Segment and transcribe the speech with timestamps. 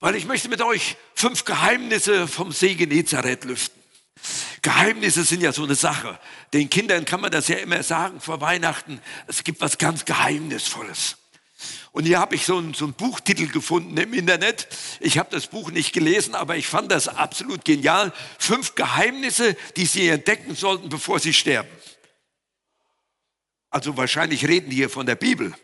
[0.00, 3.82] Weil ich möchte mit euch fünf Geheimnisse vom See Genezareth lüften.
[4.62, 6.18] Geheimnisse sind ja so eine Sache.
[6.52, 9.00] Den Kindern kann man das ja immer sagen vor Weihnachten.
[9.26, 11.16] Es gibt was ganz Geheimnisvolles.
[11.92, 14.66] Und hier habe ich so einen, so einen Buchtitel gefunden im Internet.
[15.00, 18.12] Ich habe das Buch nicht gelesen, aber ich fand das absolut genial.
[18.38, 21.68] Fünf Geheimnisse, die Sie entdecken sollten, bevor Sie sterben.
[23.70, 25.54] Also wahrscheinlich reden die hier von der Bibel.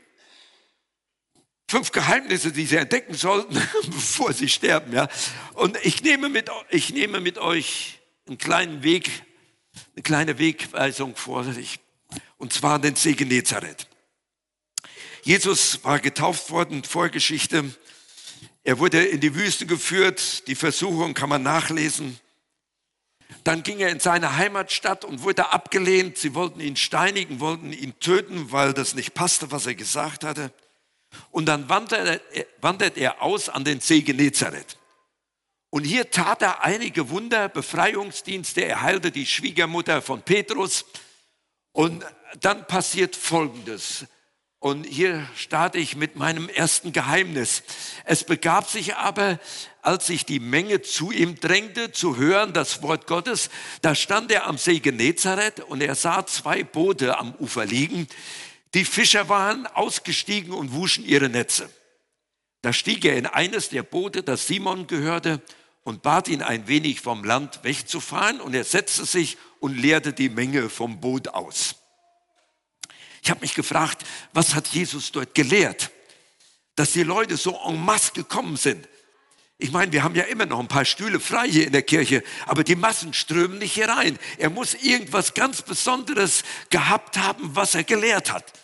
[1.70, 3.54] Fünf Geheimnisse, die Sie entdecken sollten,
[3.86, 4.92] bevor Sie sterben.
[4.92, 5.08] Ja?
[5.54, 9.08] Und ich nehme, mit, ich nehme mit euch einen kleinen Weg,
[9.94, 11.78] eine kleine Wegweisung vor sich.
[12.38, 13.86] Und zwar den See Genezareth.
[15.22, 17.72] Jesus war getauft worden, Vorgeschichte.
[18.64, 22.18] Er wurde in die Wüste geführt, die Versuchung kann man nachlesen.
[23.44, 26.18] Dann ging er in seine Heimatstadt und wurde abgelehnt.
[26.18, 30.52] Sie wollten ihn steinigen, wollten ihn töten, weil das nicht passte, was er gesagt hatte.
[31.30, 34.76] Und dann wandert er, wandert er aus an den See Genezareth.
[35.70, 40.84] Und hier tat er einige Wunder, Befreiungsdienste, er heilte die Schwiegermutter von Petrus.
[41.72, 42.04] Und
[42.40, 44.06] dann passiert Folgendes.
[44.62, 47.62] Und hier starte ich mit meinem ersten Geheimnis.
[48.04, 49.38] Es begab sich aber,
[49.80, 53.48] als sich die Menge zu ihm drängte, zu hören das Wort Gottes,
[53.80, 58.06] da stand er am See Genezareth und er sah zwei Boote am Ufer liegen.
[58.74, 61.68] Die Fischer waren ausgestiegen und wuschen ihre Netze.
[62.62, 65.40] Da stieg er in eines der Boote, das Simon gehörte,
[65.82, 70.28] und bat ihn ein wenig vom Land wegzufahren und er setzte sich und leerte die
[70.28, 71.76] Menge vom Boot aus.
[73.22, 75.90] Ich habe mich gefragt, was hat Jesus dort gelehrt?
[76.76, 78.88] Dass die Leute so en masse gekommen sind.
[79.62, 82.22] Ich meine, wir haben ja immer noch ein paar Stühle frei hier in der Kirche,
[82.46, 84.18] aber die Massen strömen nicht hier rein.
[84.38, 88.54] Er muss irgendwas ganz Besonderes gehabt haben, was er gelehrt hat.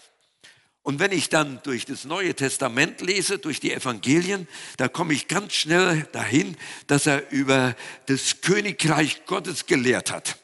[0.82, 5.28] Und wenn ich dann durch das Neue Testament lese, durch die Evangelien, da komme ich
[5.28, 10.38] ganz schnell dahin, dass er über das Königreich Gottes gelehrt hat.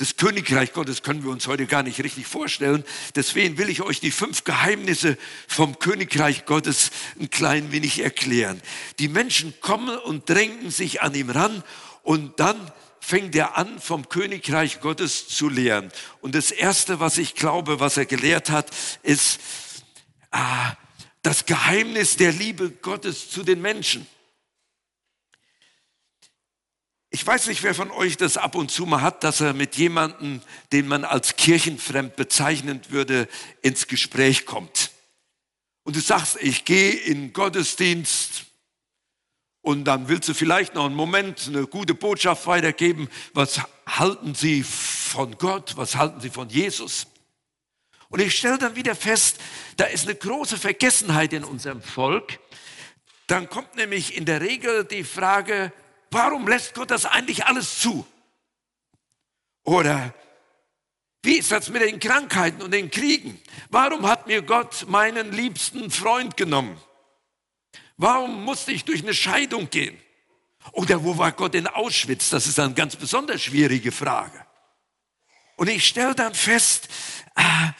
[0.00, 2.84] Das Königreich Gottes können wir uns heute gar nicht richtig vorstellen.
[3.16, 6.90] Deswegen will ich euch die fünf Geheimnisse vom Königreich Gottes
[7.20, 8.62] ein klein wenig erklären.
[8.98, 11.62] Die Menschen kommen und drängen sich an ihm ran
[12.02, 15.92] und dann fängt er an, vom Königreich Gottes zu lehren.
[16.22, 18.70] Und das Erste, was ich glaube, was er gelehrt hat,
[19.02, 19.38] ist
[20.30, 20.72] ah,
[21.20, 24.06] das Geheimnis der Liebe Gottes zu den Menschen.
[27.12, 29.74] Ich weiß nicht, wer von euch das ab und zu mal hat, dass er mit
[29.74, 30.40] jemandem,
[30.70, 33.28] den man als kirchenfremd bezeichnen würde,
[33.62, 34.92] ins Gespräch kommt.
[35.82, 38.44] Und du sagst, ich gehe in Gottesdienst
[39.60, 43.08] und dann willst du vielleicht noch einen Moment eine gute Botschaft weitergeben.
[43.34, 45.76] Was halten Sie von Gott?
[45.76, 47.08] Was halten Sie von Jesus?
[48.08, 49.40] Und ich stelle dann wieder fest,
[49.76, 52.38] da ist eine große Vergessenheit in unserem Volk.
[53.26, 55.72] Dann kommt nämlich in der Regel die Frage,
[56.10, 58.06] warum lässt Gott das eigentlich alles zu?
[59.64, 60.14] Oder
[61.22, 63.40] wie ist das mit den Krankheiten und den Kriegen?
[63.68, 66.80] Warum hat mir Gott meinen liebsten Freund genommen?
[67.96, 70.00] Warum musste ich durch eine Scheidung gehen?
[70.72, 72.30] Oder wo war Gott in Auschwitz?
[72.30, 74.46] Das ist eine ganz besonders schwierige Frage.
[75.56, 76.88] Und ich stelle dann fest,
[77.36, 77.72] äh,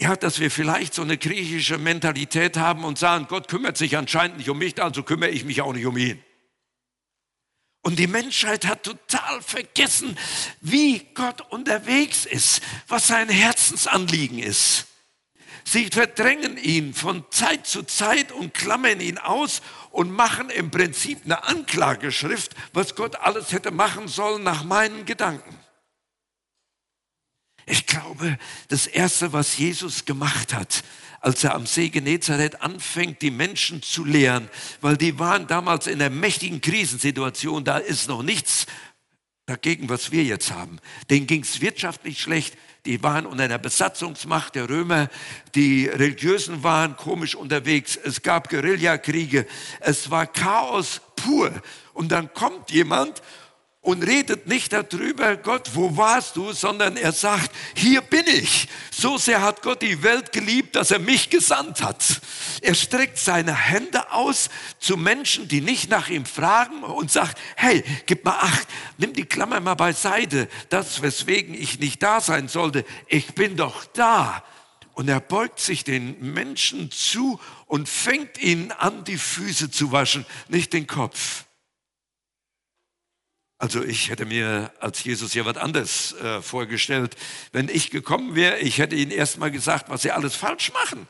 [0.00, 4.38] ja, dass wir vielleicht so eine griechische Mentalität haben und sagen, Gott kümmert sich anscheinend
[4.38, 6.22] nicht um mich, also kümmere ich mich auch nicht um ihn.
[7.82, 10.18] Und die Menschheit hat total vergessen,
[10.60, 14.86] wie Gott unterwegs ist, was sein Herzensanliegen ist.
[15.64, 21.20] Sie verdrängen ihn von Zeit zu Zeit und klammern ihn aus und machen im Prinzip
[21.24, 25.58] eine Anklageschrift, was Gott alles hätte machen sollen nach meinen Gedanken.
[27.66, 30.84] Ich glaube, das Erste, was Jesus gemacht hat,
[31.20, 34.48] als er am See Genezareth anfängt, die Menschen zu lehren,
[34.80, 38.66] weil die waren damals in einer mächtigen Krisensituation, da ist noch nichts
[39.46, 40.78] dagegen, was wir jetzt haben.
[41.10, 45.08] Denen ging es wirtschaftlich schlecht, die waren unter einer Besatzungsmacht der Römer,
[45.54, 49.46] die Religiösen waren komisch unterwegs, es gab Guerillakriege,
[49.80, 51.50] es war Chaos pur.
[51.92, 53.22] Und dann kommt jemand
[53.88, 58.68] und redet nicht darüber, Gott, wo warst du, sondern er sagt, hier bin ich.
[58.90, 62.20] So sehr hat Gott die Welt geliebt, dass er mich gesandt hat.
[62.60, 67.82] Er streckt seine Hände aus zu Menschen, die nicht nach ihm fragen und sagt, hey,
[68.04, 68.68] gib mal acht,
[68.98, 73.86] nimm die Klammer mal beiseite, das, weswegen ich nicht da sein sollte, ich bin doch
[73.86, 74.44] da.
[74.92, 80.26] Und er beugt sich den Menschen zu und fängt ihnen an, die Füße zu waschen,
[80.48, 81.47] nicht den Kopf.
[83.58, 87.16] Also ich hätte mir als Jesus ja was anderes äh, vorgestellt.
[87.50, 91.08] Wenn ich gekommen wäre, ich hätte ihnen erstmal gesagt, was sie alles falsch machen.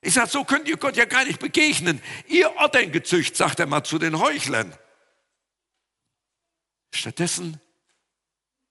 [0.00, 2.00] Ich sage, so könnt ihr Gott ja gar nicht begegnen.
[2.26, 4.74] Ihr Otterngezücht, sagt er mal zu den Heuchlern.
[6.94, 7.60] Stattdessen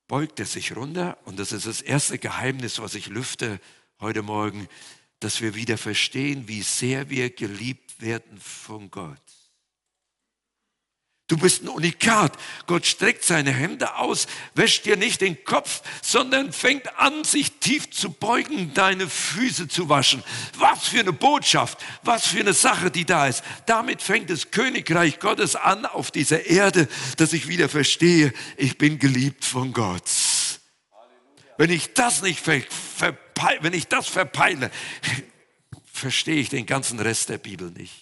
[0.08, 3.62] beugt er sich runter und das ist das erste Geheimnis, was ich lüfte
[4.00, 4.68] heute Morgen,
[5.20, 9.41] dass wir wieder verstehen, wie sehr wir geliebt werden von Gott.
[11.32, 12.38] Du bist ein Unikat.
[12.68, 17.90] Gott streckt seine Hände aus, wäscht dir nicht den Kopf, sondern fängt an, sich tief
[17.90, 20.26] zu beugen, deine Füße zu waschen.
[20.58, 23.44] Was für eine Botschaft, was für eine Sache, die da ist.
[23.66, 29.00] Damit fängt das Königreich Gottes an auf dieser Erde, dass ich wieder verstehe, ich bin
[29.00, 30.04] geliebt von Gott.
[31.58, 32.62] Wenn ich das nicht ver,
[33.62, 34.70] wenn ich das verpeile,
[35.94, 38.01] verstehe ich den ganzen Rest der Bibel nicht.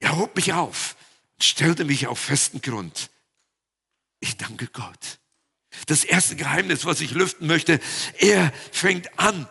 [0.00, 0.96] Er hob mich auf,
[1.40, 3.10] stellte mich auf festen Grund.
[4.18, 5.18] Ich danke Gott.
[5.86, 7.80] Das erste Geheimnis, was ich lüften möchte,
[8.18, 9.48] er fängt an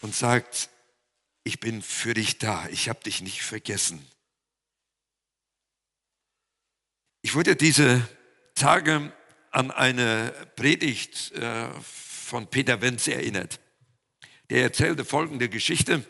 [0.00, 0.70] und sagt,
[1.44, 4.06] ich bin für dich da, ich habe dich nicht vergessen.
[7.22, 8.06] Ich wurde diese
[8.54, 9.12] Tage
[9.50, 13.60] an eine Predigt äh, von Peter Wenz erinnert.
[14.50, 16.04] Der erzählte folgende Geschichte.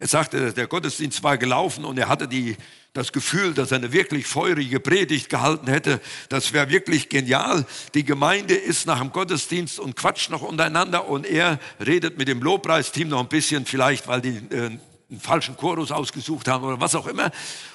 [0.00, 2.56] Er sagte, der Gottesdienst war gelaufen und er hatte die,
[2.94, 6.00] das Gefühl, dass er eine wirklich feurige Predigt gehalten hätte.
[6.30, 7.66] Das wäre wirklich genial.
[7.92, 12.42] Die Gemeinde ist nach dem Gottesdienst und quatscht noch untereinander und er redet mit dem
[12.42, 14.78] Lobpreisteam noch ein bisschen, vielleicht weil die äh,
[15.10, 17.30] einen falschen Chorus ausgesucht haben oder was auch immer.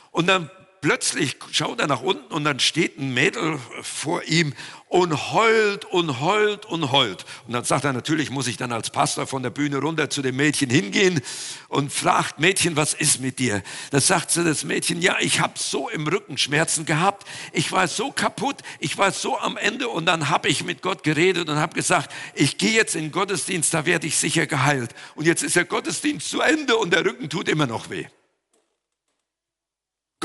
[0.10, 0.50] Und dann
[0.86, 4.54] plötzlich schaut er nach unten und dann steht ein Mädel vor ihm
[4.88, 7.26] und heult und heult und heult.
[7.48, 10.22] Und dann sagt er, natürlich muss ich dann als Pastor von der Bühne runter zu
[10.22, 11.22] dem Mädchen hingehen
[11.70, 13.64] und fragt, Mädchen, was ist mit dir?
[13.90, 17.88] Da sagt sie das Mädchen, ja, ich habe so im Rücken Schmerzen gehabt, ich war
[17.88, 21.56] so kaputt, ich war so am Ende und dann habe ich mit Gott geredet und
[21.56, 24.94] habe gesagt, ich gehe jetzt in den Gottesdienst, da werde ich sicher geheilt.
[25.16, 28.06] Und jetzt ist der Gottesdienst zu Ende und der Rücken tut immer noch weh.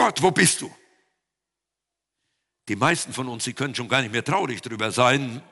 [0.01, 0.75] Gott, wo bist du?
[2.69, 5.43] Die meisten von uns, sie können schon gar nicht mehr traurig darüber sein,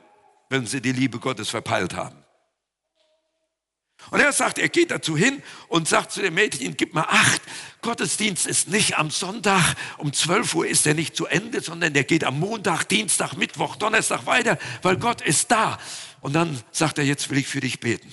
[0.49, 2.17] wenn sie die Liebe Gottes verpeilt haben.
[4.09, 7.43] Und er sagt, er geht dazu hin und sagt zu dem Mädchen, gib mal acht,
[7.83, 12.03] Gottesdienst ist nicht am Sonntag, um 12 Uhr ist er nicht zu Ende, sondern der
[12.03, 15.77] geht am Montag, Dienstag, Mittwoch, Donnerstag weiter, weil Gott ist da.
[16.21, 18.11] Und dann sagt er, jetzt will ich für dich beten.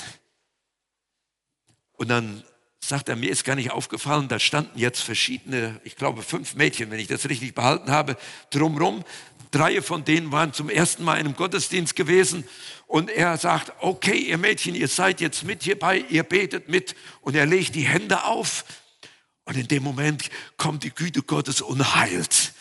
[1.92, 2.44] Und dann
[2.88, 6.90] sagt er, mir ist gar nicht aufgefallen, da standen jetzt verschiedene, ich glaube fünf Mädchen,
[6.90, 8.16] wenn ich das richtig behalten habe,
[8.50, 9.04] drumrum.
[9.50, 12.44] Drei von denen waren zum ersten Mal in einem Gottesdienst gewesen
[12.86, 17.36] und er sagt, okay, ihr Mädchen, ihr seid jetzt mit hierbei, ihr betet mit und
[17.36, 18.64] er legt die Hände auf
[19.44, 22.52] und in dem Moment kommt die Güte Gottes und heilt.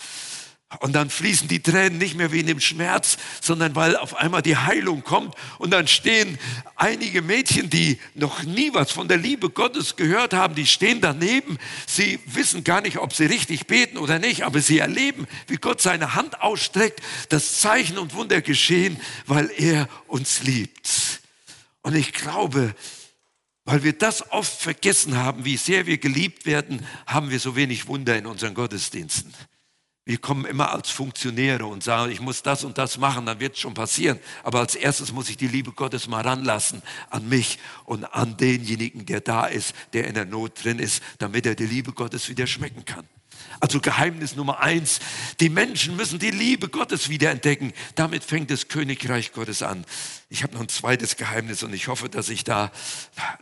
[0.80, 4.42] Und dann fließen die Tränen nicht mehr wie in dem Schmerz, sondern weil auf einmal
[4.42, 5.36] die Heilung kommt.
[5.58, 6.38] Und dann stehen
[6.76, 11.58] einige Mädchen, die noch nie was von der Liebe Gottes gehört haben, die stehen daneben.
[11.88, 15.82] Sie wissen gar nicht, ob sie richtig beten oder nicht, aber sie erleben, wie Gott
[15.82, 21.22] seine Hand ausstreckt, dass Zeichen und Wunder geschehen, weil er uns liebt.
[21.82, 22.74] Und ich glaube,
[23.66, 27.88] weil wir das oft vergessen haben, wie sehr wir geliebt werden, haben wir so wenig
[27.88, 29.34] Wunder in unseren Gottesdiensten.
[30.08, 33.56] Wir kommen immer als Funktionäre und sagen, ich muss das und das machen, dann wird
[33.56, 34.20] es schon passieren.
[34.44, 39.08] Aber als erstes muss ich die Liebe Gottes mal ranlassen an mich und an denjenigen,
[39.08, 42.46] der da ist, der in der Not drin ist, damit er die Liebe Gottes wieder
[42.46, 43.08] schmecken kann.
[43.60, 45.00] Also Geheimnis Nummer eins,
[45.40, 47.74] die Menschen müssen die Liebe Gottes wiederentdecken.
[47.96, 49.86] Damit fängt das Königreich Gottes an.
[50.30, 52.72] Ich habe noch ein zweites Geheimnis und ich hoffe, dass ich da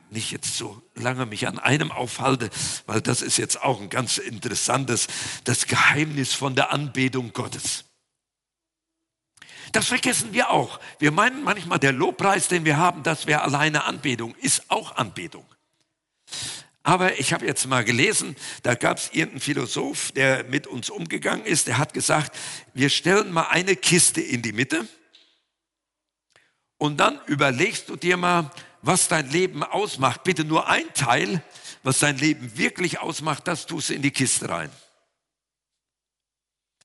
[0.10, 2.50] nicht jetzt so lange mich an einem aufhalte,
[2.86, 5.08] weil das ist jetzt auch ein ganz interessantes,
[5.44, 7.86] das Geheimnis von der Anbetung Gottes.
[9.72, 10.80] Das vergessen wir auch.
[11.00, 15.46] Wir meinen manchmal, der Lobpreis, den wir haben, das wäre alleine Anbetung, ist auch Anbetung.
[16.84, 21.46] Aber ich habe jetzt mal gelesen, da gab es irgendeinen Philosoph, der mit uns umgegangen
[21.46, 22.38] ist, der hat gesagt,
[22.74, 24.86] wir stellen mal eine Kiste in die Mitte
[26.78, 30.26] und dann überlegst du dir mal, was dein Leben ausmacht.
[30.26, 31.42] Bitte nur ein Teil,
[31.84, 34.70] was dein Leben wirklich ausmacht, das tust du in die Kiste rein.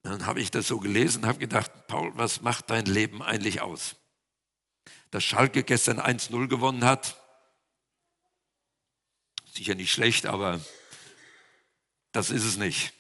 [0.03, 3.97] Dann habe ich das so gelesen, habe gedacht, Paul, was macht dein Leben eigentlich aus?
[5.11, 7.17] Dass Schalke gestern 1-0 gewonnen hat,
[9.59, 10.61] Sicher nicht schlecht, aber
[12.13, 12.93] das ist es nicht.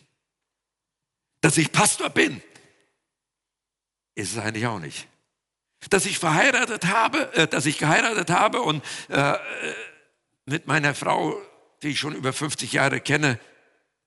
[1.40, 2.42] Dass ich Pastor bin,
[4.16, 5.06] ist es eigentlich auch nicht.
[5.88, 9.38] Dass ich verheiratet habe, äh, dass ich geheiratet habe und äh,
[10.46, 11.40] mit meiner Frau,
[11.84, 13.38] die ich schon über 50 Jahre kenne,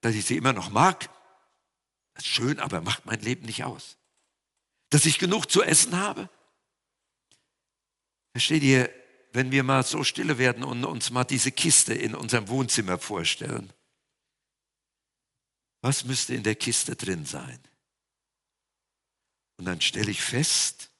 [0.02, 1.08] dass ich sie immer noch mag,
[2.16, 3.96] ist schön, aber macht mein Leben nicht aus.
[4.90, 6.28] Dass ich genug zu essen habe.
[8.32, 8.90] Versteht ihr,
[9.32, 13.72] wenn wir mal so stille werden und uns mal diese Kiste in unserem Wohnzimmer vorstellen.
[15.80, 17.58] Was müsste in der Kiste drin sein?
[19.56, 20.90] Und dann stelle ich fest,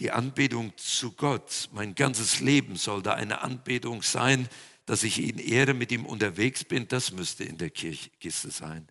[0.00, 4.48] die Anbetung zu Gott, mein ganzes Leben soll da eine Anbetung sein,
[4.86, 8.90] dass ich ihn ehre, mit ihm unterwegs bin, das müsste in der Kiste sein.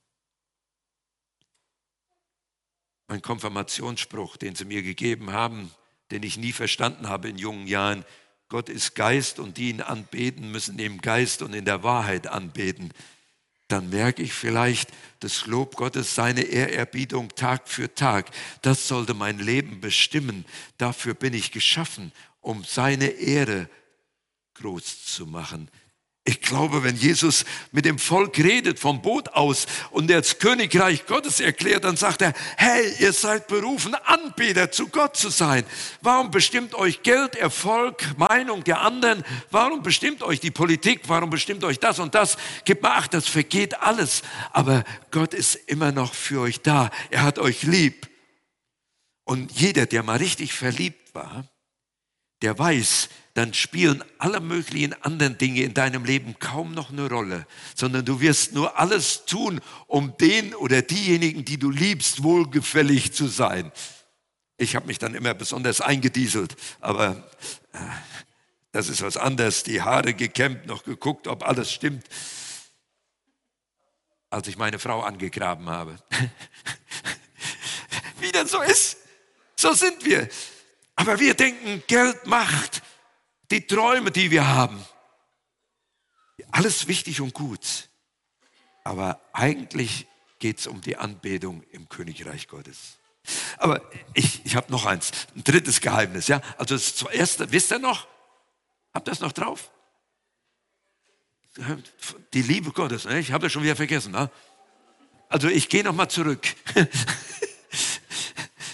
[3.08, 5.72] Mein Konfirmationsspruch, den sie mir gegeben haben,
[6.12, 8.06] den ich nie verstanden habe in jungen Jahren,
[8.50, 12.92] Gott ist Geist und die ihn anbeten, müssen im Geist und in der Wahrheit anbeten.
[13.68, 14.90] Dann merke ich vielleicht,
[15.20, 18.32] das Lob Gottes, seine Ehrerbietung Tag für Tag,
[18.64, 20.46] das sollte mein Leben bestimmen.
[20.80, 22.12] Dafür bin ich geschaffen,
[22.42, 23.70] um seine Ehre
[24.56, 25.70] groß zu machen.
[26.26, 31.08] Ich glaube, wenn Jesus mit dem Volk redet vom Boot aus und er das Königreich
[31.08, 35.64] Gottes erklärt, dann sagt er, hey, ihr seid berufen, Anbeter zu Gott zu sein.
[36.02, 39.24] Warum bestimmt euch Geld, Erfolg, Meinung der anderen?
[39.50, 41.02] Warum bestimmt euch die Politik?
[41.08, 42.38] Warum bestimmt euch das und das?
[42.64, 44.22] Gebt mal acht, das vergeht alles.
[44.52, 46.92] Aber Gott ist immer noch für euch da.
[47.10, 48.08] Er hat euch lieb.
[49.24, 51.46] Und jeder, der mal richtig verliebt war,
[52.42, 57.46] der weiß, dann spielen alle möglichen anderen Dinge in deinem Leben kaum noch eine Rolle,
[57.76, 63.28] sondern du wirst nur alles tun, um den oder diejenigen, die du liebst, wohlgefällig zu
[63.28, 63.72] sein.
[64.58, 67.30] Ich habe mich dann immer besonders eingedieselt, aber
[67.72, 67.78] äh,
[68.72, 69.64] das ist was anderes.
[69.64, 72.06] Die Haare gekämmt, noch geguckt, ob alles stimmt,
[74.30, 75.98] als ich meine Frau angegraben habe.
[78.20, 78.98] Wie das so ist,
[79.56, 80.28] so sind wir.
[81.00, 82.82] Aber wir denken, Geld macht
[83.52, 84.86] die Träume, die wir haben.
[86.52, 87.88] Alles wichtig und gut.
[88.84, 90.08] Aber eigentlich
[90.40, 92.98] geht es um die Anbetung im Königreich Gottes.
[93.60, 93.82] Aber
[94.14, 96.28] ich, ich habe noch eins, ein drittes Geheimnis.
[96.28, 96.42] Ja?
[96.58, 98.06] Also das erste, wisst ihr noch?
[98.94, 99.72] Habt ihr das noch drauf?
[102.34, 103.20] Die Liebe Gottes, ne?
[103.20, 104.12] ich habe das schon wieder vergessen.
[104.12, 104.30] Ne?
[105.30, 106.46] Also ich gehe noch mal zurück.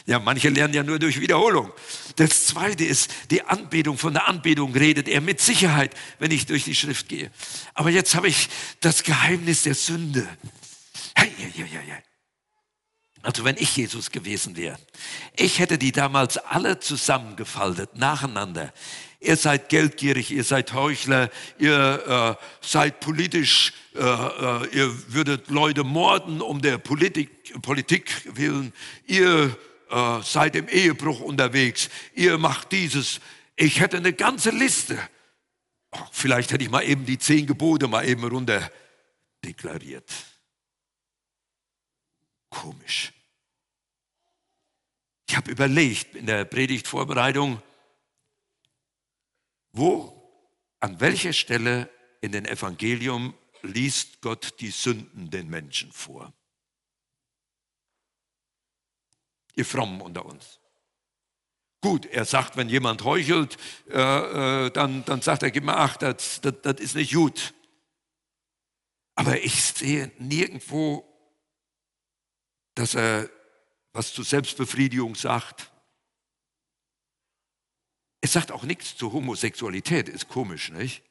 [0.08, 1.72] ja, manche lernen ja nur durch Wiederholung.
[2.16, 3.98] Das zweite ist die Anbetung.
[3.98, 7.32] Von der Anbetung redet er mit Sicherheit, wenn ich durch die Schrift gehe.
[7.74, 10.28] Aber jetzt habe ich das Geheimnis der Sünde.
[11.16, 12.04] Hey, hey, hey, hey.
[13.26, 14.78] Also wenn ich Jesus gewesen wäre,
[15.36, 18.72] ich hätte die damals alle zusammengefaltet, nacheinander.
[19.20, 25.84] Ihr seid geldgierig, ihr seid Heuchler, ihr äh, seid politisch, äh, äh, ihr würdet Leute
[25.84, 28.72] morden um der Politik, Politik willen,
[29.08, 29.58] ihr
[29.96, 33.22] äh, seid im Ehebruch unterwegs, ihr macht dieses.
[33.56, 35.00] Ich hätte eine ganze Liste.
[35.92, 38.70] Oh, vielleicht hätte ich mal eben die zehn Gebote mal eben runter
[39.46, 40.12] deklariert.
[42.50, 43.14] Komisch.
[45.30, 47.62] Ich habe überlegt in der Predigtvorbereitung,
[49.72, 50.12] wo,
[50.82, 56.34] an welcher Stelle in den Evangelium liest Gott die Sünden den Menschen vor.
[59.56, 60.60] Ihr Frommen unter uns.
[61.82, 63.58] Gut, er sagt, wenn jemand heuchelt,
[63.90, 67.54] äh, äh, dann, dann sagt er, gib mal acht, das, das, das ist nicht gut.
[69.16, 71.06] Aber ich sehe nirgendwo,
[72.74, 73.30] dass er
[73.94, 75.72] was zur Selbstbefriedigung sagt.
[78.20, 81.04] Er sagt auch nichts zur Homosexualität, ist komisch, nicht?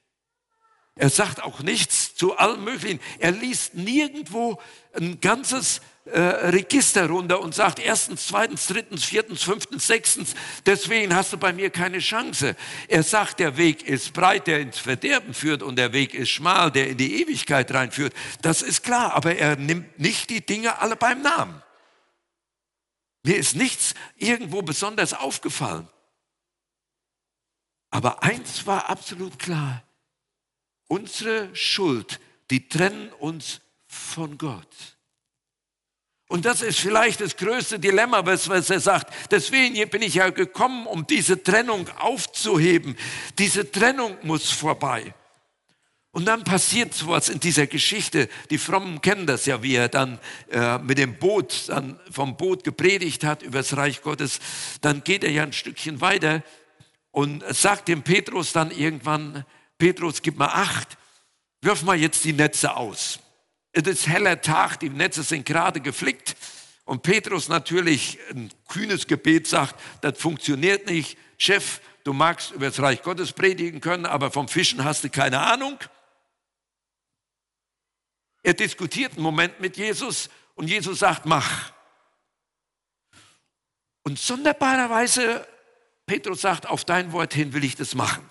[0.96, 3.00] Er sagt auch nichts zu allen möglichen.
[3.18, 4.61] Er liest nirgendwo
[4.94, 10.35] ein ganzes äh, Register runter und sagt erstens, zweitens, drittens, viertens, fünftens, sechstens,
[10.66, 12.56] deswegen hast du bei mir keine Chance.
[12.88, 16.71] Er sagt, der Weg ist breit, der ins Verderben führt und der Weg ist schmal,
[16.71, 18.12] der in die Ewigkeit reinführt.
[18.42, 21.62] Das ist klar, aber er nimmt nicht die Dinge alle beim Namen.
[23.23, 25.88] Mir ist nichts irgendwo besonders aufgefallen.
[27.90, 29.83] Aber eins war absolut klar.
[30.88, 34.94] Unsere Schuld, die trennen uns von Gott.
[36.28, 39.12] Und das ist vielleicht das größte Dilemma, was, was er sagt.
[39.30, 42.96] Deswegen bin ich ja gekommen, um diese Trennung aufzuheben.
[43.38, 45.14] Diese Trennung muss vorbei.
[46.10, 48.28] Und dann passiert sowas in dieser Geschichte.
[48.50, 52.62] Die Frommen kennen das ja, wie er dann äh, mit dem Boot, dann vom Boot
[52.62, 54.38] gepredigt hat über das Reich Gottes.
[54.80, 56.42] Dann geht er ja ein Stückchen weiter
[57.10, 59.44] und sagt dem Petrus dann irgendwann,
[59.78, 60.97] Petrus, gib mal acht,
[61.61, 63.19] wirf mal jetzt die Netze aus.
[63.73, 66.37] Es ist heller Tag, die Netze sind gerade geflickt.
[66.85, 71.19] Und Petrus natürlich ein kühnes Gebet sagt, das funktioniert nicht.
[71.38, 75.40] Chef, du magst über das Reich Gottes predigen können, aber vom Fischen hast du keine
[75.40, 75.78] Ahnung.
[78.43, 81.73] Er diskutiert einen Moment mit Jesus und Jesus sagt, mach.
[84.02, 85.49] Und sonderbarerweise
[86.04, 88.28] Petrus sagt, auf dein Wort hin will ich das machen.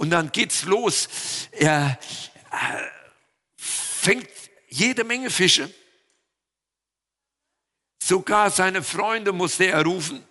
[0.00, 1.10] Und dann geht's los.
[1.52, 1.98] Er
[2.50, 2.82] äh,
[3.54, 4.30] fängt
[4.70, 5.70] jede Menge Fische.
[8.02, 10.24] Sogar seine Freunde musste er rufen,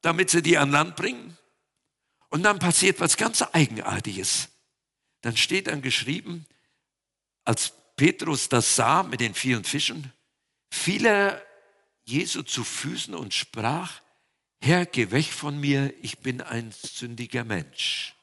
[0.00, 1.36] damit sie die an Land bringen.
[2.28, 4.48] Und dann passiert was ganz Eigenartiges.
[5.22, 6.46] Dann steht dann geschrieben,
[7.44, 10.12] als Petrus das sah mit den vielen Fischen,
[10.70, 11.44] fiel er
[12.04, 14.02] Jesu zu Füßen und sprach,
[14.60, 18.15] Herr, geh weg von mir, ich bin ein sündiger Mensch.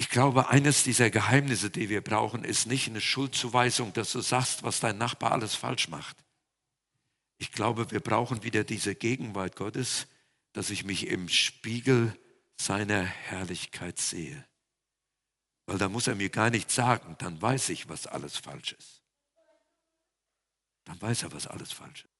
[0.00, 4.62] Ich glaube, eines dieser Geheimnisse, die wir brauchen, ist nicht eine Schuldzuweisung, dass du sagst,
[4.62, 6.16] was dein Nachbar alles falsch macht.
[7.38, 10.06] Ich glaube, wir brauchen wieder diese Gegenwart Gottes,
[10.52, 12.16] dass ich mich im Spiegel
[12.56, 14.46] seiner Herrlichkeit sehe.
[15.66, 19.02] Weil da muss er mir gar nichts sagen, dann weiß ich, was alles falsch ist.
[20.84, 22.14] Dann weiß er, was alles falsch ist.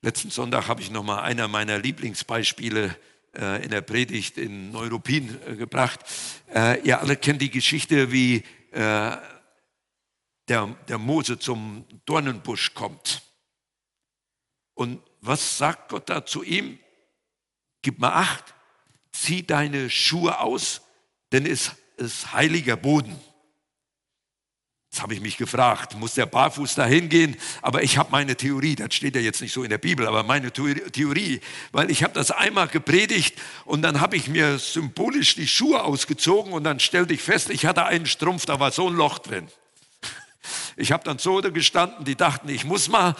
[0.00, 2.98] Letzten Sonntag habe ich noch mal einer meiner Lieblingsbeispiele
[3.36, 6.00] äh, in der Predigt in Neuruppin äh, gebracht.
[6.52, 9.16] Äh, ihr alle kennt die Geschichte, wie äh,
[10.48, 13.22] der, der Mose zum Dornenbusch kommt.
[14.74, 16.78] Und was sagt Gott da zu ihm?
[17.82, 18.54] Gib mal acht,
[19.12, 20.82] zieh deine Schuhe aus,
[21.32, 23.18] denn es ist heiliger Boden.
[24.90, 27.36] Das habe ich mich gefragt, muss der barfuß da hingehen?
[27.62, 30.24] Aber ich habe meine Theorie, das steht ja jetzt nicht so in der Bibel, aber
[30.24, 35.46] meine Theorie, weil ich habe das einmal gepredigt und dann habe ich mir symbolisch die
[35.46, 38.94] Schuhe ausgezogen und dann stellte ich fest, ich hatte einen Strumpf, da war so ein
[38.94, 39.46] Loch drin.
[40.76, 43.14] Ich habe dann so gestanden, die dachten, ich muss mal.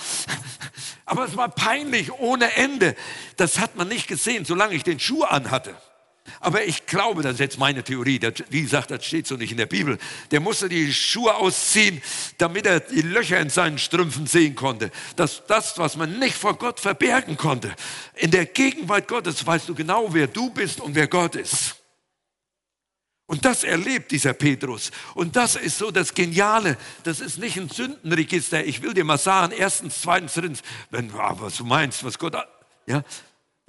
[1.04, 2.96] Aber es war peinlich ohne Ende.
[3.36, 5.76] Das hat man nicht gesehen, solange ich den Schuh anhatte.
[6.38, 9.50] Aber ich glaube, das ist jetzt meine Theorie, das, wie gesagt, das steht so nicht
[9.50, 9.98] in der Bibel.
[10.30, 12.00] Der musste die Schuhe ausziehen,
[12.38, 14.90] damit er die Löcher in seinen Strümpfen sehen konnte.
[15.16, 17.74] Dass das, was man nicht vor Gott verbergen konnte,
[18.14, 21.76] in der Gegenwart Gottes weißt du genau, wer du bist und wer Gott ist.
[23.30, 24.90] Und das erlebt dieser Petrus.
[25.14, 26.76] Und das ist so das Geniale.
[27.04, 28.64] Das ist nicht ein Sündenregister.
[28.64, 32.34] Ich will dir mal sagen, erstens, zweitens, drittens, wenn, ah, was du meinst, was Gott,
[32.86, 33.04] ja,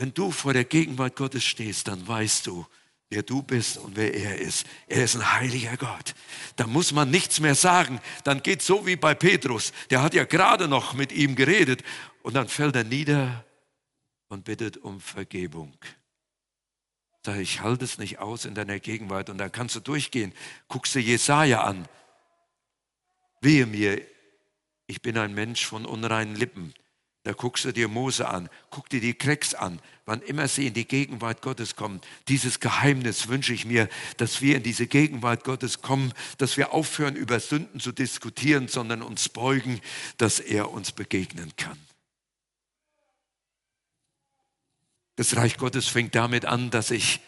[0.02, 2.66] wenn du vor der Gegenwart Gottes stehst, dann weißt du,
[3.12, 4.66] wer du bist und wer er ist.
[4.88, 6.16] Er ist ein heiliger Gott.
[6.56, 8.02] Da muss man nichts mehr sagen.
[8.24, 9.72] Dann geht so wie bei Petrus.
[9.92, 11.84] Der hat ja gerade noch mit ihm geredet
[12.24, 13.46] und dann fällt er nieder
[14.28, 15.78] und bittet um Vergebung.
[17.24, 20.34] Sag ich, halte es nicht aus in deiner Gegenwart und dann kannst du durchgehen.
[20.68, 21.88] Guckst du Jesaja an.
[23.40, 24.02] Wehe mir,
[24.88, 26.74] ich bin ein Mensch von unreinen Lippen.
[27.24, 29.80] Da guckst du dir Mose an, guck dir die Krecks an.
[30.06, 34.58] Wann immer sie in die Gegenwart Gottes kommen, dieses Geheimnis wünsche ich mir, dass wir
[34.58, 39.80] in diese Gegenwart Gottes kommen, dass wir aufhören, über Sünden zu diskutieren, sondern uns beugen,
[40.18, 41.78] dass er uns begegnen kann.
[45.16, 47.20] Das Reich Gottes fängt damit an, dass sich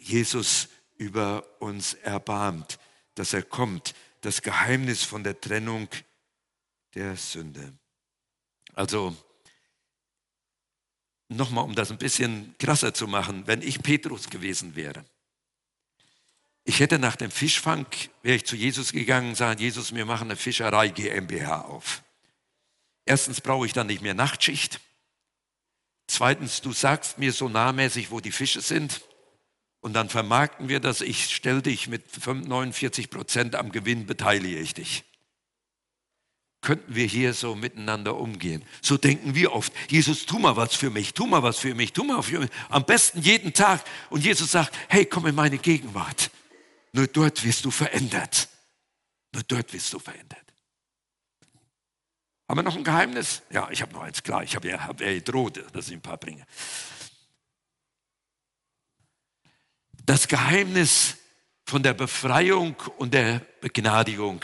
[0.00, 2.80] Jesus über uns erbarmt,
[3.14, 5.88] dass er kommt, das Geheimnis von der Trennung
[6.94, 7.72] der Sünde.
[8.76, 9.16] Also
[11.28, 15.04] nochmal, um das ein bisschen krasser zu machen, wenn ich Petrus gewesen wäre.
[16.64, 17.86] Ich hätte nach dem Fischfang,
[18.22, 22.02] wäre ich zu Jesus gegangen und sagen, Jesus, wir machen eine Fischerei GmbH auf.
[23.06, 24.80] Erstens brauche ich dann nicht mehr Nachtschicht.
[26.08, 29.00] Zweitens, du sagst mir so nahmäßig, wo die Fische sind.
[29.80, 31.00] Und dann vermarkten wir das.
[31.00, 35.04] Ich stelle dich mit 49 Prozent am Gewinn, beteilige ich dich
[36.66, 38.64] könnten wir hier so miteinander umgehen.
[38.82, 41.92] So denken wir oft, Jesus, tu mal was für mich, tu mal was für mich,
[41.92, 42.50] tu mal was für mich.
[42.68, 43.84] Am besten jeden Tag.
[44.10, 46.28] Und Jesus sagt, hey, komm in meine Gegenwart.
[46.90, 48.48] Nur dort wirst du verändert.
[49.32, 50.42] Nur dort wirst du verändert.
[52.48, 53.42] Haben wir noch ein Geheimnis?
[53.50, 54.42] Ja, ich habe noch eins, klar.
[54.42, 56.44] Ich habe ja, hab ja gedroht, dass ich ein paar bringe.
[60.04, 61.18] Das Geheimnis
[61.64, 64.40] von der Befreiung und der Begnadigung.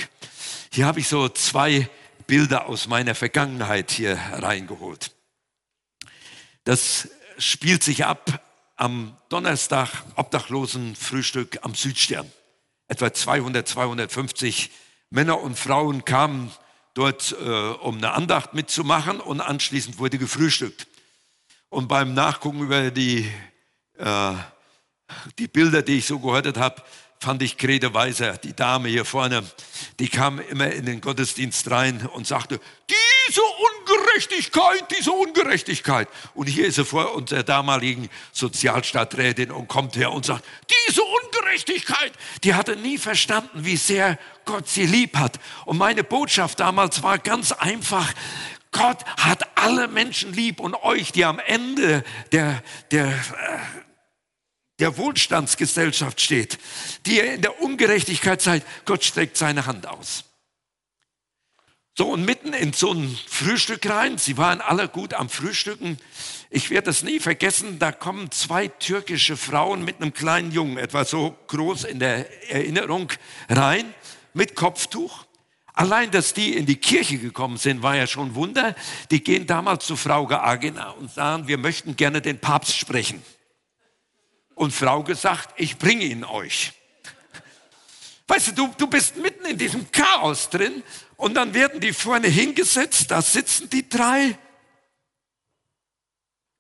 [0.71, 1.91] Hier habe ich so zwei
[2.33, 5.15] Bilder aus meiner Vergangenheit hier reingeholt.
[6.65, 8.43] Das spielt sich ab
[8.77, 12.33] am Donnerstag Obdachlosenfrühstück am Südstern.
[12.89, 14.71] Etwa 200, 250
[15.11, 16.51] Männer und Frauen kamen
[16.95, 20.87] dort, äh, um eine Andacht mitzumachen und anschließend wurde gefrühstückt.
[21.69, 23.31] Und beim Nachgucken über die,
[23.99, 24.33] äh,
[25.39, 26.83] die Bilder, die ich so gehört habe,
[27.23, 29.45] fand ich Grete Weiser, die Dame hier vorne,
[30.01, 36.09] die kam immer in den Gottesdienst rein und sagte, diese Ungerechtigkeit, diese Ungerechtigkeit.
[36.35, 40.45] Und hier ist sie vor unserer damaligen Sozialstadträtin und kommt her und sagt,
[40.89, 42.13] diese Ungerechtigkeit.
[42.43, 45.39] Die hatte nie verstanden, wie sehr Gott sie lieb hat.
[45.65, 48.13] Und meine Botschaft damals war ganz einfach,
[48.73, 53.13] Gott hat alle Menschen lieb und euch, die am Ende der, der, äh,
[54.83, 56.59] der Wohlstandsgesellschaft steht,
[57.07, 60.25] die ihr in der Ungerechtigkeit seid, Gott streckt seine Hand aus.
[61.97, 65.99] So, und mitten in so ein Frühstück rein, sie waren alle gut am Frühstücken.
[66.51, 71.05] Ich werde das nie vergessen, da kommen zwei türkische Frauen mit einem kleinen Jungen, etwa
[71.05, 73.13] so groß in der Erinnerung,
[73.49, 73.95] rein,
[74.35, 75.27] mit Kopftuch.
[75.75, 78.75] Allein, dass die in die Kirche gekommen sind, war ja schon Wunder.
[79.13, 83.23] Die gehen damals zu Frau Agena und sagen, wir möchten gerne den Papst sprechen.
[84.63, 86.73] Und Frau gesagt, ich bringe ihn euch.
[88.29, 90.85] Weißt du, du, du bist mitten in diesem Chaos drin
[91.17, 94.39] und dann werden die vorne hingesetzt, da sitzen die drei.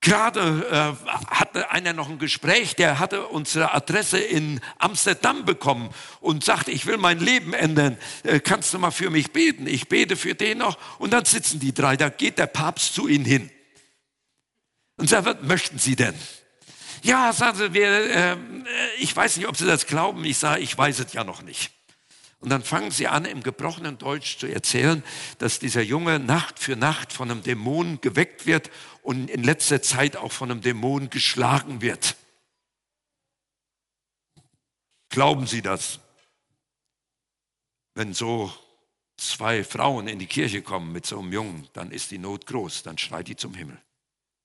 [0.00, 6.42] Gerade äh, hatte einer noch ein Gespräch, der hatte unsere Adresse in Amsterdam bekommen und
[6.42, 9.68] sagte, ich will mein Leben ändern, äh, kannst du mal für mich beten?
[9.68, 13.06] Ich bete für den noch und dann sitzen die drei, da geht der Papst zu
[13.06, 13.48] ihnen hin
[14.96, 16.16] und sagt, was möchten Sie denn?
[17.02, 18.36] Ja, sagen Sie, wir, äh,
[18.98, 20.24] ich weiß nicht, ob Sie das glauben.
[20.24, 21.72] Ich sage, ich weiß es ja noch nicht.
[22.42, 25.04] Und dann fangen sie an, im gebrochenen Deutsch zu erzählen,
[25.38, 28.68] dass dieser Junge Nacht für Nacht von einem Dämon geweckt wird
[29.02, 32.16] und in letzter Zeit auch von einem Dämon geschlagen wird.
[35.08, 36.00] Glauben Sie das?
[37.94, 38.52] Wenn so
[39.16, 42.82] zwei Frauen in die Kirche kommen mit so einem Jungen, dann ist die Not groß,
[42.82, 43.76] dann schreit die zum Himmel.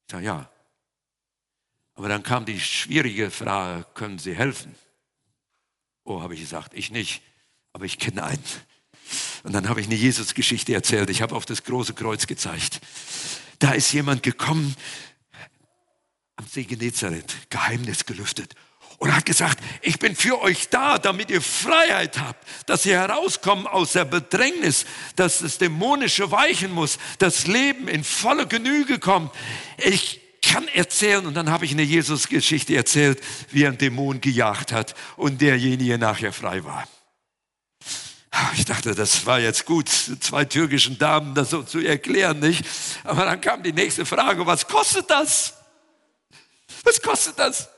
[0.06, 0.52] Ich sage, ja.
[1.98, 4.74] Aber dann kam die schwierige Frage, können Sie helfen?
[6.06, 7.22] Oh, habe ich gesagt, ich nicht
[7.78, 8.44] aber ich kenne einen.
[9.44, 11.12] Und dann habe ich eine Jesus-Geschichte erzählt.
[11.12, 12.82] Ich habe auf das große Kreuz gezeigt.
[13.60, 14.76] Da ist jemand gekommen
[16.38, 18.56] am See Genezareth, Geheimnis gelüftet
[18.98, 23.68] und hat gesagt, ich bin für euch da, damit ihr Freiheit habt, dass ihr herauskommt
[23.68, 29.32] aus der Bedrängnis, dass das Dämonische weichen muss, das Leben in volle Genüge kommt.
[29.78, 34.72] Ich kann erzählen und dann habe ich eine Jesus-Geschichte erzählt, wie er einen Dämon gejagt
[34.72, 36.88] hat und derjenige nachher frei war.
[38.56, 42.66] Ich dachte, das war jetzt gut, zwei türkischen Damen das so zu erklären, nicht?
[43.04, 45.56] Aber dann kam die nächste Frage, was kostet das?
[46.84, 47.70] Was kostet das?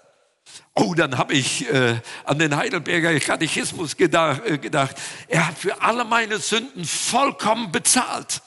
[0.76, 4.96] Oh, dann habe ich äh, an den Heidelberger Katechismus gedacht, äh, gedacht.
[5.28, 8.42] Er hat für alle meine Sünden vollkommen bezahlt.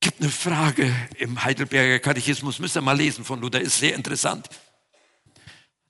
[0.00, 4.48] Gibt eine Frage im Heidelberger Katechismus, müsst ihr mal lesen von Luther, ist sehr interessant.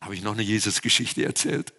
[0.01, 1.75] Habe ich noch eine Jesus-Geschichte erzählt?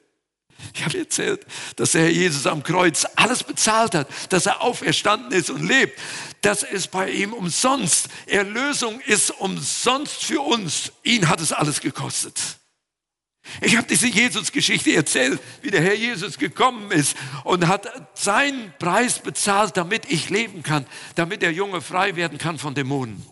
[0.73, 1.45] Ich habe erzählt,
[1.77, 5.97] dass der Herr Jesus am Kreuz alles bezahlt hat, dass er auferstanden ist und lebt.
[6.41, 8.09] Das ist bei ihm umsonst.
[8.27, 10.91] Erlösung ist umsonst für uns.
[11.03, 12.58] Ihn hat es alles gekostet.
[13.61, 19.19] Ich habe diese Jesus-Geschichte erzählt, wie der Herr Jesus gekommen ist und hat seinen Preis
[19.19, 20.85] bezahlt, damit ich leben kann,
[21.15, 23.25] damit der Junge frei werden kann von Dämonen.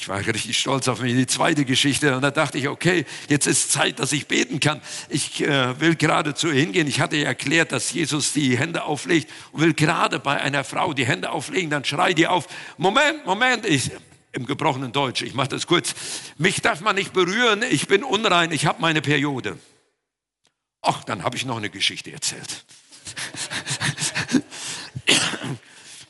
[0.00, 2.16] Ich war richtig stolz auf mich, die zweite Geschichte.
[2.16, 4.80] Und da dachte ich, okay, jetzt ist Zeit, dass ich beten kann.
[5.10, 6.86] Ich äh, will gerade zu ihr hingehen.
[6.86, 11.04] Ich hatte erklärt, dass Jesus die Hände auflegt und will gerade bei einer Frau die
[11.04, 11.68] Hände auflegen.
[11.68, 13.90] Dann schreit die auf, Moment, Moment, ich,
[14.32, 15.94] im gebrochenen Deutsch, ich mache das kurz.
[16.38, 19.58] Mich darf man nicht berühren, ich bin unrein, ich habe meine Periode.
[20.82, 22.64] Ach, dann habe ich noch eine Geschichte erzählt.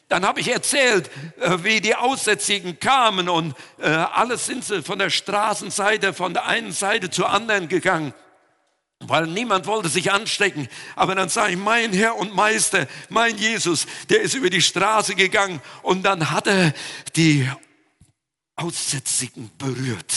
[0.09, 4.99] Dann habe ich erzählt, äh, wie die Aussätzigen kamen und äh, alles sind sie von
[4.99, 8.13] der Straßenseite, von der einen Seite zur anderen gegangen
[9.07, 10.69] weil niemand wollte sich anstecken.
[10.95, 15.15] Aber dann sage ich, mein Herr und Meister, mein Jesus, der ist über die Straße
[15.15, 16.75] gegangen und dann hat er
[17.17, 17.49] die
[18.61, 20.15] Aussätzigen berührt.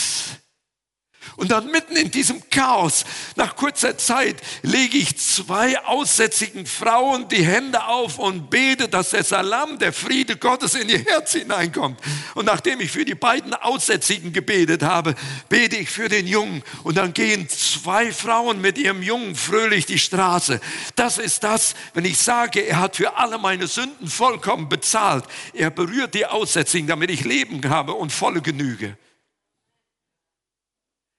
[1.36, 3.04] Und dann mitten in diesem Chaos,
[3.36, 9.24] nach kurzer Zeit, lege ich zwei aussätzigen Frauen die Hände auf und bete, dass der
[9.24, 11.98] Salam, der Friede Gottes in ihr Herz hineinkommt.
[12.34, 15.14] Und nachdem ich für die beiden Aussätzigen gebetet habe,
[15.48, 16.62] bete ich für den Jungen.
[16.84, 20.60] Und dann gehen zwei Frauen mit ihrem Jungen fröhlich die Straße.
[20.94, 25.24] Das ist das, wenn ich sage, er hat für alle meine Sünden vollkommen bezahlt.
[25.52, 28.96] Er berührt die Aussätzigen, damit ich Leben habe und volle Genüge.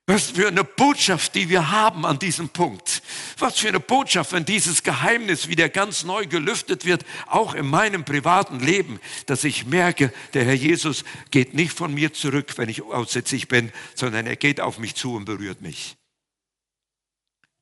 [0.08, 3.02] Was für eine Botschaft, die wir haben an diesem Punkt.
[3.40, 8.06] Was für eine Botschaft, wenn dieses Geheimnis wieder ganz neu gelüftet wird, auch in meinem
[8.06, 12.84] privaten Leben, dass ich merke, der Herr Jesus geht nicht von mir zurück, wenn ich
[12.84, 15.98] aussätzig bin, sondern er geht auf mich zu und berührt mich.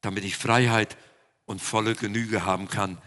[0.04, 0.96] Damit ich Freiheit
[1.46, 3.02] und volle Genüge haben kann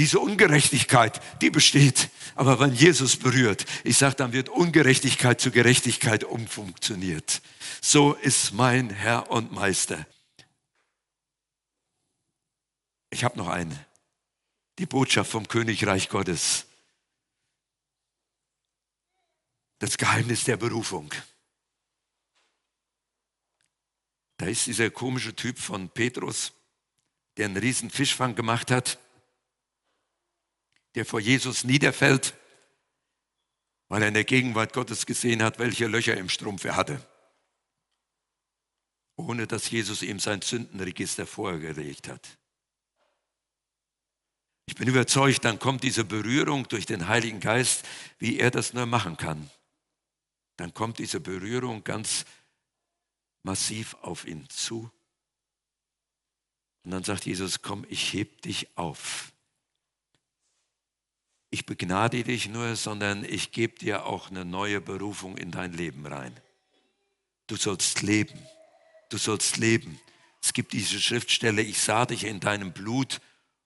[0.00, 2.08] diese Ungerechtigkeit, die besteht.
[2.34, 7.42] Aber wenn Jesus berührt, ich sage, dann wird Ungerechtigkeit zu Gerechtigkeit umfunktioniert.
[7.82, 10.06] So ist mein Herr und Meister.
[13.10, 13.78] Ich habe noch eine.
[14.78, 16.64] Die Botschaft vom Königreich Gottes.
[19.80, 21.12] Das Geheimnis der Berufung.
[24.40, 26.54] Da ist dieser komische Typ von Petrus,
[27.36, 28.98] der einen riesen Fischfang gemacht hat,
[30.94, 32.34] der vor Jesus niederfällt,
[33.88, 37.06] weil er in der Gegenwart Gottes gesehen hat, welche Löcher im Strumpf er hatte,
[39.14, 42.38] ohne dass Jesus ihm sein Sündenregister vorgelegt hat.
[44.64, 47.86] Ich bin überzeugt, dann kommt diese Berührung durch den Heiligen Geist,
[48.18, 49.50] wie er das nur machen kann.
[50.56, 52.24] Dann kommt diese Berührung ganz
[53.42, 54.90] massiv auf ihn zu.
[56.84, 59.32] Und dann sagt Jesus, komm, ich heb dich auf.
[61.50, 66.06] Ich begnade dich nur, sondern ich gebe dir auch eine neue Berufung in dein Leben
[66.06, 66.38] rein.
[67.48, 68.38] Du sollst leben.
[69.08, 70.00] Du sollst leben.
[70.40, 73.20] Es gibt diese Schriftstelle, ich sah dich in deinem Blut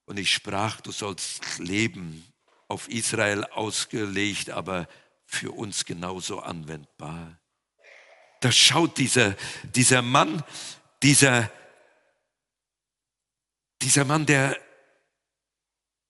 [0.07, 2.25] und ich sprach, du sollst leben,
[2.67, 4.89] auf Israel ausgelegt, aber
[5.27, 7.39] für uns genauso anwendbar.
[8.45, 10.45] Da schaut dieser, dieser Mann,
[11.03, 11.51] dieser,
[13.81, 14.61] dieser Mann, der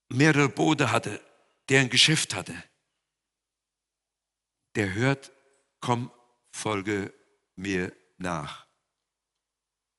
[0.09, 1.21] mehrere Boote hatte,
[1.69, 2.61] der ein Geschäft hatte,
[4.75, 5.31] der hört,
[5.79, 6.11] komm,
[6.51, 7.15] folge
[7.55, 8.67] mir nach.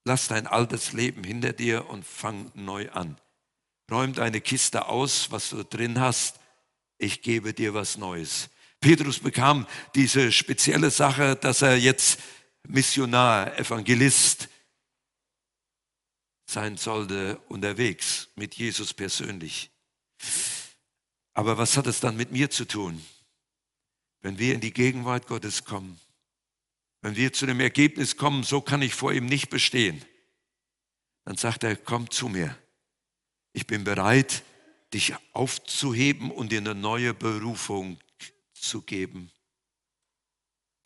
[0.04, 3.18] Lass dein altes Leben hinter dir und fang neu an.
[3.90, 6.42] Räum deine Kiste aus, was du drin hast.
[6.98, 8.50] Ich gebe dir was Neues.
[8.86, 12.20] Petrus bekam diese spezielle Sache, dass er jetzt
[12.68, 14.48] Missionar, Evangelist
[16.48, 19.72] sein sollte unterwegs mit Jesus persönlich.
[21.34, 23.04] Aber was hat es dann mit mir zu tun?
[24.22, 26.00] Wenn wir in die Gegenwart Gottes kommen,
[27.02, 30.06] wenn wir zu dem Ergebnis kommen, so kann ich vor ihm nicht bestehen,
[31.24, 32.56] dann sagt er, komm zu mir
[33.56, 34.44] ich bin bereit,
[34.94, 37.98] dich aufzuheben und dir eine neue Berufung
[38.68, 39.32] zu geben.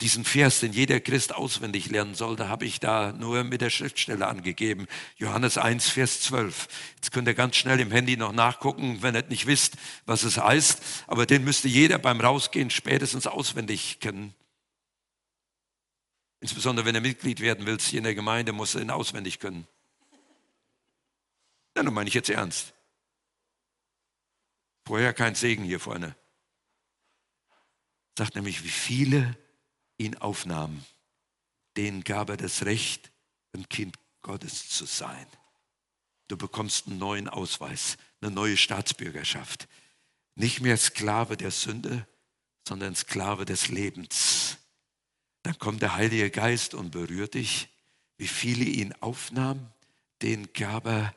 [0.00, 4.26] Diesen Vers, den jeder Christ auswendig lernen sollte, habe ich da nur mit der Schriftstelle
[4.26, 4.86] angegeben.
[5.16, 6.68] Johannes 1, Vers 12.
[6.94, 10.38] Jetzt könnt ihr ganz schnell im Handy noch nachgucken, wenn ihr nicht wisst, was es
[10.38, 11.04] heißt.
[11.06, 14.34] Aber den müsste jeder beim Rausgehen spätestens auswendig kennen.
[16.40, 19.66] Insbesondere wenn er Mitglied werden willst hier in der Gemeinde, muss er ihn auswendig können.
[21.76, 22.72] Ja, nun meine ich jetzt ernst.
[24.86, 26.16] Vorher kein Segen hier vorne.
[28.20, 29.34] Sagt nämlich, wie viele
[29.96, 30.84] ihn aufnahmen,
[31.78, 33.10] denen gab er das Recht,
[33.54, 35.26] ein Kind Gottes zu sein.
[36.28, 39.68] Du bekommst einen neuen Ausweis, eine neue Staatsbürgerschaft.
[40.34, 42.06] Nicht mehr Sklave der Sünde,
[42.68, 44.58] sondern Sklave des Lebens.
[45.42, 47.70] Dann kommt der Heilige Geist und berührt dich.
[48.18, 49.72] Wie viele ihn aufnahmen,
[50.20, 51.14] denen gab er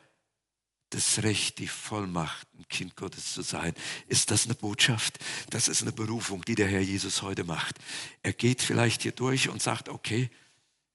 [0.94, 3.74] das Recht, die Vollmacht, ein Kind Gottes zu sein.
[4.08, 5.20] Ist das eine Botschaft?
[5.50, 7.80] Das ist eine Berufung, die der Herr Jesus heute macht.
[8.22, 10.30] Er geht vielleicht hier durch und sagt, okay,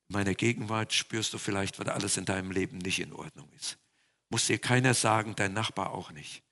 [0.08, 3.78] in meiner Gegenwart spürst du vielleicht, was alles in deinem Leben nicht in Ordnung ist.
[4.30, 6.42] Muss dir keiner sagen, dein Nachbar auch nicht.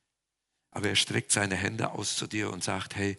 [0.71, 3.19] Aber er streckt seine Hände aus zu dir und sagt, hey,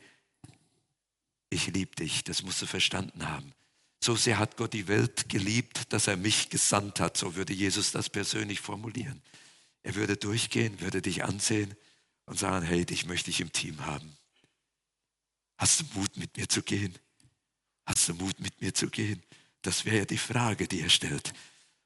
[1.49, 3.53] ich liebe dich, das musst du verstanden haben.
[4.03, 7.91] So sehr hat Gott die Welt geliebt, dass er mich gesandt hat, so würde Jesus
[7.91, 9.21] das persönlich formulieren.
[9.87, 11.73] Er würde durchgehen, würde dich ansehen
[12.25, 14.17] und sagen, hey, dich möchte ich im Team haben.
[15.57, 16.93] Hast du Mut, mit mir zu gehen?
[17.85, 19.23] Hast du Mut, mit mir zu gehen?
[19.61, 21.31] Das wäre ja die Frage, die er stellt.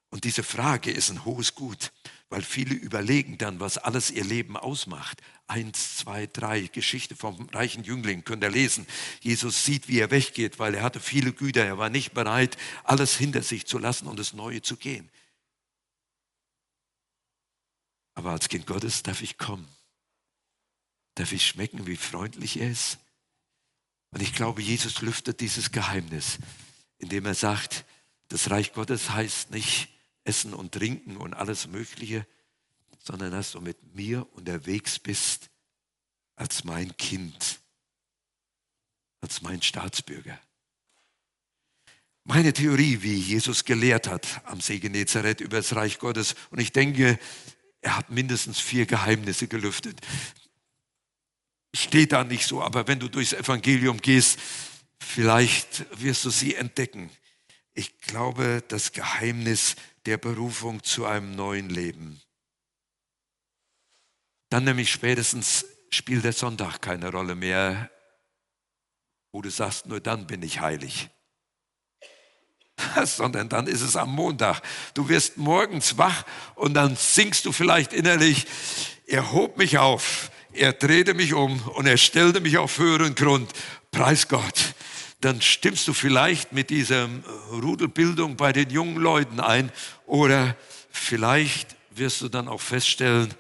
[0.09, 1.91] Und diese Frage ist ein hohes Gut,
[2.29, 5.21] weil viele überlegen dann, was alles ihr Leben ausmacht.
[5.45, 8.87] Eins, zwei, drei, Geschichte vom reichen Jüngling könnt ihr lesen.
[9.19, 11.63] Jesus sieht, wie er weggeht, weil er hatte viele Güter.
[11.63, 15.11] Er war nicht bereit, alles hinter sich zu lassen und das Neue zu gehen.
[18.13, 19.67] Aber als Kind Gottes darf ich kommen.
[21.15, 22.99] Darf ich schmecken, wie freundlich er ist.
[24.11, 26.37] Und ich glaube, Jesus lüftet dieses Geheimnis,
[26.97, 27.85] indem er sagt,
[28.27, 29.89] das Reich Gottes heißt nicht
[30.23, 32.25] Essen und Trinken und alles Mögliche,
[32.99, 35.49] sondern dass du mit mir unterwegs bist
[36.35, 37.59] als mein Kind,
[39.21, 40.39] als mein Staatsbürger.
[42.23, 46.71] Meine Theorie, wie Jesus gelehrt hat am See Genezareth über das Reich Gottes, und ich
[46.71, 47.19] denke,
[47.81, 49.99] er hat mindestens vier Geheimnisse gelüftet.
[51.75, 54.39] Steht da nicht so, aber wenn du durchs Evangelium gehst,
[54.99, 57.09] vielleicht wirst du sie entdecken.
[57.73, 62.21] Ich glaube, das Geheimnis der Berufung zu einem neuen Leben.
[64.49, 67.89] Dann nämlich spätestens spielt der Sonntag keine Rolle mehr,
[69.31, 71.09] wo du sagst, nur dann bin ich heilig.
[73.05, 74.61] Sondern dann ist es am Montag.
[74.93, 76.23] Du wirst morgens wach
[76.55, 78.45] und dann singst du vielleicht innerlich,
[79.07, 83.51] er hob mich auf, er drehte mich um und er stellte mich auf höheren Grund.
[83.91, 84.73] Preis Gott.
[85.21, 87.07] dann stimmst du vielleicht mit dieser
[87.51, 89.71] Rudelbildung bei den jungen Leuten ein
[90.07, 90.55] oder
[90.89, 93.33] vielleicht wirst du dann auch feststellen,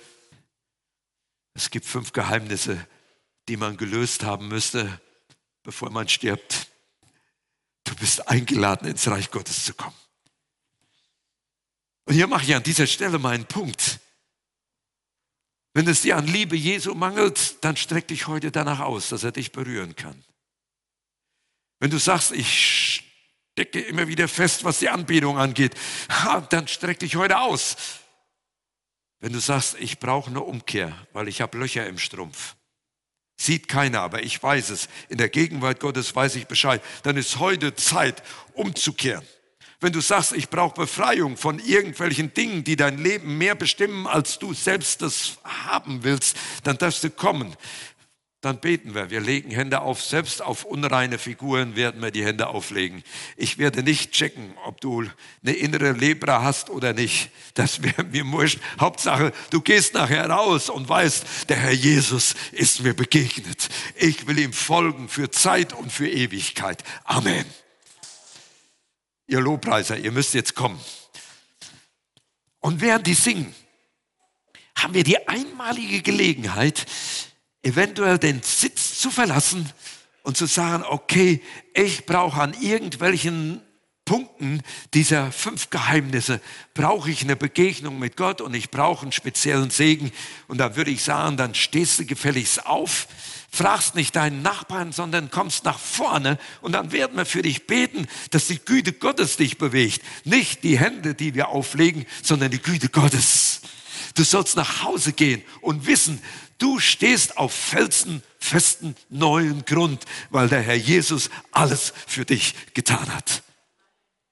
[1.53, 2.85] es gibt fünf Geheimnisse,
[3.47, 5.01] die man gelöst haben müsste,
[5.63, 6.70] bevor man stirbt.
[7.91, 9.95] Du bist eingeladen, ins Reich Gottes zu kommen.
[12.05, 13.99] Und hier mache ich an dieser Stelle meinen Punkt.
[15.73, 19.33] Wenn es dir an Liebe Jesu mangelt, dann streck dich heute danach aus, dass er
[19.33, 20.23] dich berühren kann.
[21.79, 23.03] Wenn du sagst, ich
[23.51, 25.75] stecke immer wieder fest, was die Anbetung angeht,
[26.49, 27.75] dann streck dich heute aus.
[29.19, 32.55] Wenn du sagst, ich brauche eine Umkehr, weil ich habe Löcher im Strumpf,
[33.45, 37.39] sieht keiner, aber ich weiß es, in der Gegenwart Gottes weiß ich Bescheid, dann ist
[37.39, 38.23] heute Zeit,
[38.53, 39.25] umzukehren.
[39.79, 44.37] Wenn du sagst, ich brauche Befreiung von irgendwelchen Dingen, die dein Leben mehr bestimmen, als
[44.37, 47.55] du selbst das haben willst, dann darfst du kommen
[48.41, 49.11] dann beten wir.
[49.11, 50.03] Wir legen Hände auf.
[50.03, 53.03] Selbst auf unreine Figuren werden wir die Hände auflegen.
[53.37, 55.03] Ich werde nicht checken, ob du
[55.43, 57.29] eine innere Lepra hast oder nicht.
[57.53, 58.59] Das wäre mir wurscht.
[58.79, 63.69] Hauptsache, du gehst nachher raus und weißt, der Herr Jesus ist mir begegnet.
[63.95, 66.83] Ich will ihm folgen für Zeit und für Ewigkeit.
[67.03, 67.45] Amen.
[69.27, 70.79] Ihr Lobpreiser, ihr müsst jetzt kommen.
[72.59, 73.53] Und während die singen,
[74.75, 76.87] haben wir die einmalige Gelegenheit,
[77.63, 79.69] eventuell den Sitz zu verlassen
[80.23, 81.41] und zu sagen, okay,
[81.73, 83.61] ich brauche an irgendwelchen
[84.05, 84.61] Punkten
[84.93, 86.41] dieser fünf Geheimnisse
[86.73, 90.11] brauche ich eine Begegnung mit Gott und ich brauche einen speziellen Segen.
[90.47, 93.07] Und da würde ich sagen, dann stehst du gefälligst auf,
[93.51, 98.07] fragst nicht deinen Nachbarn, sondern kommst nach vorne und dann werden wir für dich beten,
[98.31, 100.01] dass die Güte Gottes dich bewegt.
[100.25, 103.61] Nicht die Hände, die wir auflegen, sondern die Güte Gottes.
[104.15, 106.21] Du sollst nach Hause gehen und wissen,
[106.61, 113.41] Du stehst auf felsenfesten neuen Grund, weil der Herr Jesus alles für dich getan hat.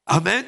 [0.05, 0.45] Amen.